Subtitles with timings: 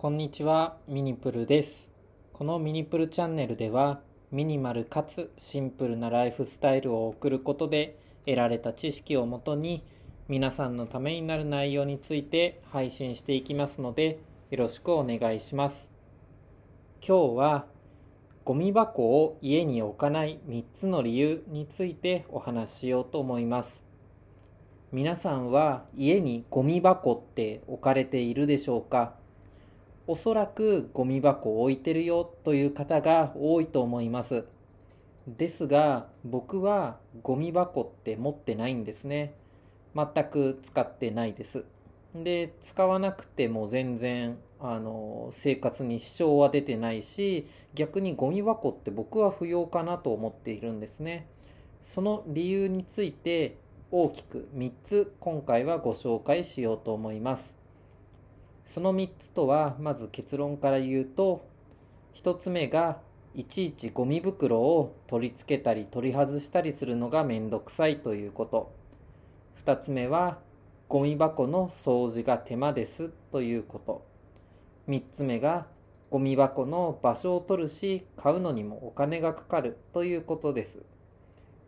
[0.00, 1.90] こんにちは、ミニプルです。
[2.32, 9.82] このミニプルチャンネルでは、ミニマルかつシンプルなライフスタイルを送ることで得られた知識をもとに、
[10.28, 15.90] 皆さんのためになる内容について配信していきますので、よろしくお願いします。
[17.04, 17.66] 今日は、
[18.44, 23.82] ゴミ箱を家に置かない3つの理由についてお話ししようと思います。
[24.92, 29.17] 皆さんは家にゴミ箱って置かれているでしょうか？
[30.10, 34.46] おそらくゴミ箱を置いてるよという方が多いと思います。
[35.26, 39.34] ですが僕はゴミ箱って持ってないんですね。
[39.94, 41.66] 全く使ってないです。
[42.14, 51.28] で、使わなくても全然あの生活に支障は出てないし逆にゴミ箱って僕は不要かなと思っているんですね。
[51.84, 53.58] その理由について
[53.90, 57.57] 大きく3つ今回はご紹介しようと思います。
[58.68, 61.48] その3つとはまず結論から言うと
[62.14, 62.98] 1つ目が
[63.34, 68.74] いちいちゴミ袋を取り付けたり取り外したりするのがめんどくさいということ。
[69.64, 70.38] 2つ目は
[70.86, 74.06] ゴミ箱の掃除が手間ですということ。
[74.88, 75.66] 3つ目が
[76.10, 80.82] ゴミ箱の場所を取るし買うのにもお金がかかるということです。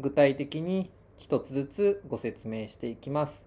[0.00, 3.44] 具体的に一つずつご説明していきます。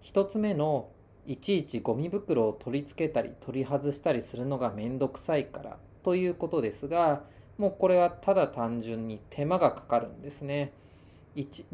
[0.00, 0.90] 一つ目の
[1.26, 7.22] いちいちゴミ袋を取り付けたり取り外したりするのがめんどくさいからということですが
[7.58, 10.72] もうこれはただ単純に手間がかかるんですね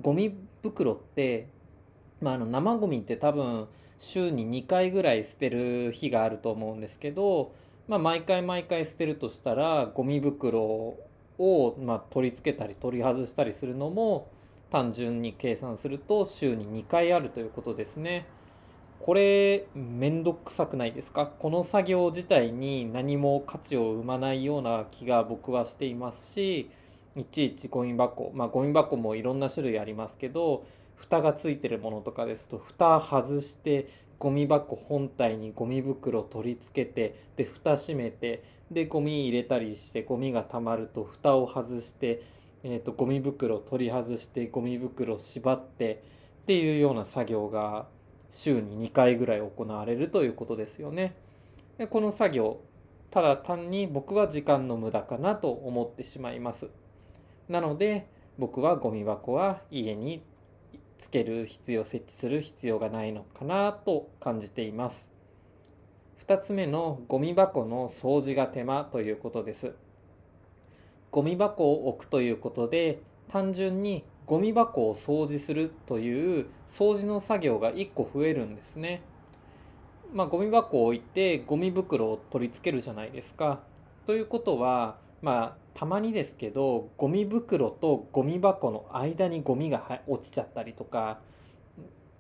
[0.01, 1.49] ゴミ袋って、
[2.21, 7.53] まあ、あの生ゴミって多分週に2回ぐらい捨てる日があると思うんですけど、
[7.87, 10.61] まあ、毎回毎回捨てるとしたらゴミ袋
[11.39, 14.29] を、まあ、取り付けたり取り外したりするのも
[14.71, 18.27] 単純に計算すると週に2回あるということですね。
[19.03, 21.27] これめんどくさくないですか？
[21.27, 26.71] この作業自体に何も価値を生まないような気が僕はしていますし
[27.17, 30.65] いちいちゴミ箱まあゴミ箱もいろんな種類ありますけど
[30.95, 33.89] 蓋がついてるものとかですと蓋外して
[34.21, 42.23] ゴミ箱本体にゴミ袋取り付けてで蓋閉めてでゴミ入れたりしてゴミがたまると蓋を外して、
[42.63, 46.05] えー、とゴミ袋取り外してゴミ袋縛って
[46.43, 47.87] っていうような作業が
[48.33, 51.15] 週に2回ぐらい行われるということですよね。
[51.79, 52.61] でこの作業
[53.11, 56.71] ただ単に僕は時間の無駄かなと思ってしまいます。
[57.49, 60.23] なので僕はゴミ箱は家に
[60.97, 65.11] つける必要設置する必要がないのかなと感じています。
[66.27, 69.75] 2つ目のゴミ箱の掃除が手間ということです。
[71.11, 79.03] ゴミ箱を置くということで単純にゴミ箱を掃除するという掃除の作業が1個増えるんですね。
[80.13, 83.61] まあ、ゴミ箱を置いてゴミ袋を取り付けるじゃないですか。
[84.07, 91.21] ということは、まあ、たまにですけどゴミ袋とゴミ箱の間にゴミが落ちちゃったりとか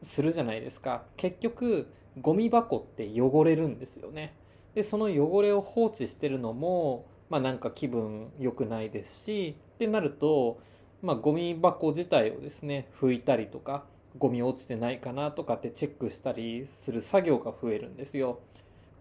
[0.02, 1.02] するじゃないですか。
[1.16, 1.86] 結局
[2.20, 4.34] ゴミ箱って汚れるんですよね。
[4.74, 10.60] でその汚れを放置してるのも、まあ、なんか気分良くないですしってなると
[11.02, 13.84] まあ、ゴミ箱自体をですね拭いたりとか
[14.18, 18.40] ゴミ落ちてないかなとかってチェックしたりする作業が増えるんですよ。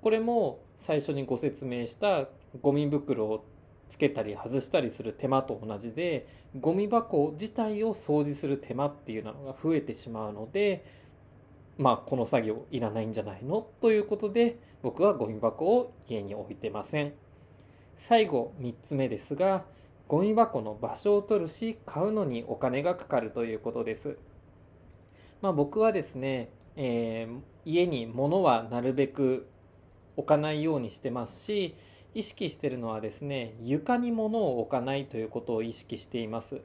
[0.01, 2.27] これも最初にご説明した
[2.61, 3.45] ゴミ袋を
[3.87, 6.27] つけたり外したりする手間と同じで
[6.59, 10.83] ゴミ箱自体を掃除する手間っていうのが増えてしまうので
[11.77, 13.67] まあこの作業いらないんじゃないの？
[13.79, 17.13] ということで僕はゴミ箱を家に置いてません。
[17.97, 19.65] 最後3つ目ですが
[20.11, 24.17] ゴミ箱の場所を取るし買うのにお金がかかるということです。
[25.41, 29.47] まあ、僕はですね、えー、家に物はなるべく
[30.17, 31.77] 置かないようにしてますし
[32.13, 36.59] 意識してるのはですね床に物を置かないということを意識しています。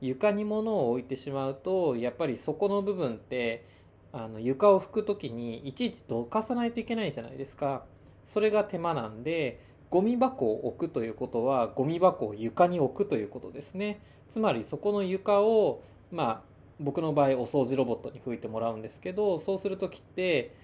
[0.00, 3.64] 床に物を置いてしまうとやっぱりそこの部分って
[4.10, 7.84] あの床を拭く時にいちいちどかさないといけないじゃないですか。
[8.26, 9.60] それが手間なんで
[9.90, 14.00] ゴミ箱を置くということはゴミ箱を床に置くということですね。
[14.28, 15.82] つまりそこの床を
[16.12, 16.42] まあ
[16.78, 20.54] 僕の場合お掃除ロボットに拭いてもらうんですけどそうする時って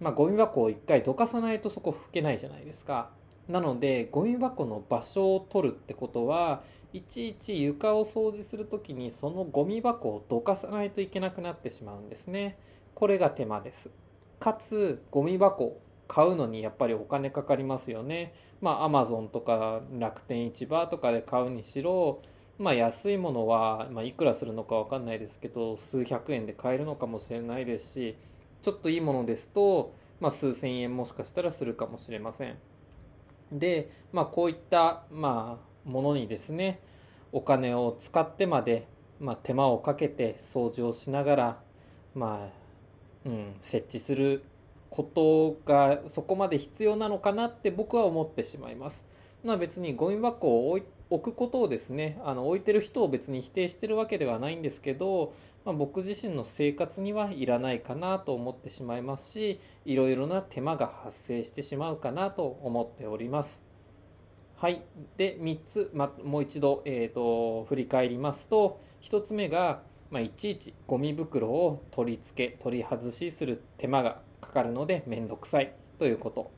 [0.00, 3.10] まあゴミ箱を一回どかさないとそこ拭けないじゃないですか。
[3.48, 12.56] なのでゴミ箱の場所を取るってことはいちいち床を掃除する時にそのゴミ箱をどかさないといけなくなってしまうんですね。
[12.94, 13.90] これが手間です。
[14.38, 15.78] かつゴミ箱
[16.08, 18.34] 買うのにやっぱりお金かかりますよね。
[18.60, 22.20] まあアマゾンとか楽天市場とかで買うにしろ、
[22.58, 28.16] まあ安いものは、まあ、いくらするのかわかんないですけど、数百円で買えるのかもしれないですし、
[28.60, 32.56] ちょっといいものですと、まあ、数千円もしかしたらするかもしれません。
[33.50, 36.80] で、まあ、こういった、まあ、ものにですね
[37.32, 38.86] お金を使ってまで、
[39.18, 41.60] まあ、手間をかけて掃除をしながら、
[42.14, 42.48] ま
[43.24, 44.44] あうん、設置する
[44.92, 49.04] ことがそこまで必要なのかなって僕は思ってしまいます。
[49.42, 50.78] まあ、別にゴミ箱を
[51.10, 55.32] 置くことをですねあの置いてる人を別に否定してるわけではないんですけど、
[55.64, 63.62] まあ、僕自身の生活にはいらないかなと思ってしまいますしいろいろな手間が発生してしまうかなと思っております。
[64.62, 64.82] はい。
[65.16, 76.50] で、3つ、ま、もう一度、えーと、振り返りますと、1つ目が、まあ、いちいちゴミ袋を取り付け、取り外しする手間がかかるのでめんどくさいということ。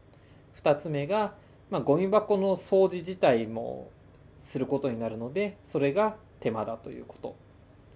[0.61, 1.35] 2つ目が、
[1.71, 3.91] まあ、ゴミ箱の掃除自体も
[4.41, 7.37] することになるので、それが手間だということ。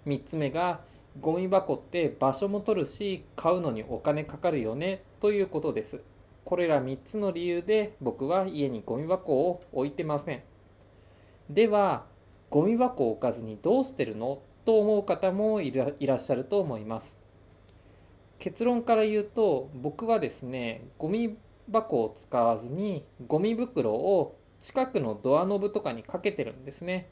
[0.06, 0.80] 3つ目が、
[1.20, 6.04] ゴミ箱って場所も取るし、買うのにお金かかるよねということです。
[6.44, 10.42] これら3つの理由で僕は家にゴミ箱を置いてません。
[11.50, 12.06] では、
[12.50, 14.40] ゴミ箱を置かずにどうしてるの？
[14.64, 17.18] と思う方もいらっしゃると思います。
[18.38, 21.36] 結論から言うと僕はですねゴミ
[21.70, 27.10] 箱を使わずにゴミ袋を近くのドアノブとかにかけてるんですね。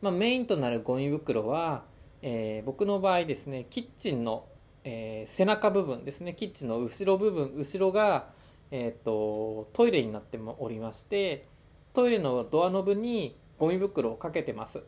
[0.00, 1.84] まあ、メインとなるゴミ袋は、
[2.20, 4.46] えー、僕の場合ですねキッチンの
[4.84, 8.28] えー、背中部分ですねキッチンの後ろ部分後ろが、
[8.70, 11.48] えーと、トイレになっておりまして
[11.94, 14.82] トイレのドアノブにゴミ袋をかけてます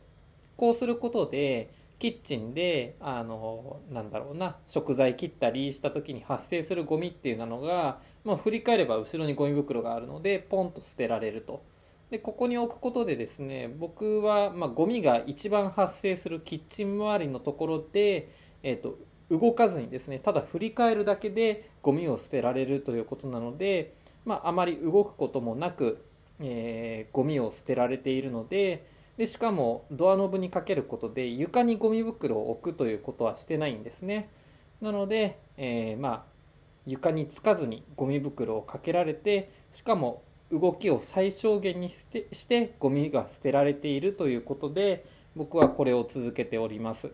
[0.55, 11.63] こうすることでキッチンであのなんだろうな食材切ったりした時に発生するゴミっていうのが、まあ、振り返れば後ろにゴミ袋があるのでポンと捨てられると。
[12.09, 18.29] でここに置くことでですね僕は、まあ、ゴミが一番発生するキッチン周りのところで、
[18.63, 18.97] えーと
[19.29, 23.93] 動かずにですねただ振り返るだけでゴミを捨てられるということなので、
[24.25, 26.03] まあ、あまり動くこともなく、
[26.39, 28.85] えー、ゴミを捨てられているので
[29.17, 34.29] でしかもドアノブにかけることで床にゴミ袋を置くということはしてないんですね。
[34.79, 36.23] なので、えー、まあ
[36.85, 40.21] 床につかずにゴミ袋をかけられてしかも
[40.51, 45.05] 動きを最小限にしてしてゴミが捨てられているということで
[45.35, 47.09] 僕はこれを続けております。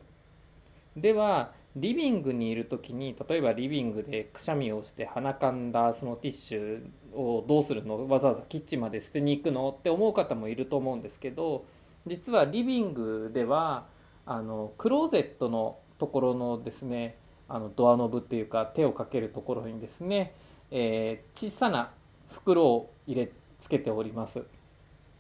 [0.96, 6.84] ではリビングにいる時に例えばリビングでくしゃみをして鼻かんだそのティッシュ
[7.16, 8.08] をどうするの？
[8.08, 9.76] わざわざキッチンまで捨てに行くの？
[9.76, 11.66] って思う方もいると思うんですけど
[12.06, 13.86] 実はリビングでは
[14.26, 17.18] あのクローゼットのところのですね
[17.48, 20.34] あのドアノブっていうか手をかけるところにですね、
[20.72, 21.92] えー、小さな
[22.32, 24.44] 袋を入れつけております。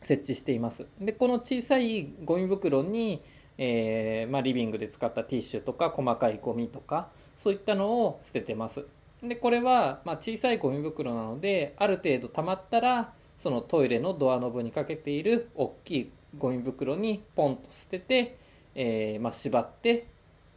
[0.01, 0.85] 設置しています。
[0.99, 3.21] でこの小さいゴミ袋に
[3.57, 8.85] えー、まあ、リビングで使ったティッシュとか細かいゴミとかそういったのを捨ててます。
[9.21, 18.37] でこれは、まあ、小さいゴミ袋なのである程度溜まったらそのトイレのドアノブにかけている大きいゴミ袋にポンと捨てて、
[18.75, 20.07] えー、まあ、縛って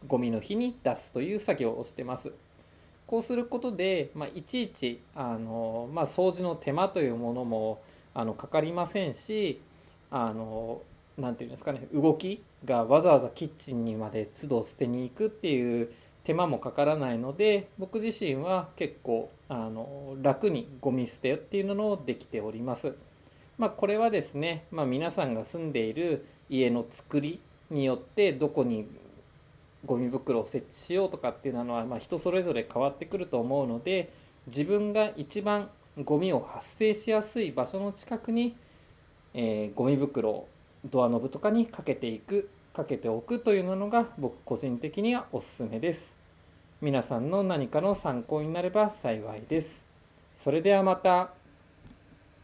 [0.06, 2.32] ゴミの日に出すという作業をしてます
[3.06, 7.82] こうすることで、まあ、いちいちあの、まあ、掃除の手間というものも
[8.14, 9.60] あのかかりませんし
[10.10, 10.82] あの
[11.18, 15.92] 何て言うんですかね動きがわざわざキッチンにまで都度捨てに行くっていう
[16.24, 22.94] 手間もかからないので僕自身は結構あの楽にゴミ捨てっていうのをできております。
[23.58, 28.86] まあ、これはですね、まあ、皆さんが住んでいる家の作りによってどこに
[29.84, 34.12] ゴミ袋を設置しようとかっていうのはまあ人それぞれ変わってくると思うので
[34.46, 35.70] 自分が一番
[36.04, 38.54] ゴミを発生しやすい場所の近くに、
[39.32, 40.48] えー、ゴミ袋を
[40.84, 46.14] ドアノブとかにかけていくかけておくというのが僕個人的にはおすすめです。
[46.82, 49.86] 皆さんの何かの参考になれば幸いです。
[50.38, 51.35] それではまた。